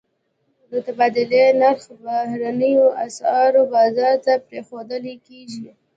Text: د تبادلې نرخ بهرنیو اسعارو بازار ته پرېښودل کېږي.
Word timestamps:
د 0.71 0.73
تبادلې 0.87 1.43
نرخ 1.61 1.79
بهرنیو 2.03 2.85
اسعارو 3.07 3.61
بازار 3.73 4.15
ته 4.25 4.33
پرېښودل 4.47 5.05
کېږي. 5.27 5.69